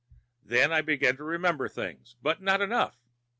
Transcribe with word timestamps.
Then 0.43 0.71
I 0.73 0.81
began 0.81 1.15
to 1.17 1.23
remember 1.23 1.69
things, 1.69 2.15
but 2.23 2.41
not 2.41 2.59
enough. 2.59 2.97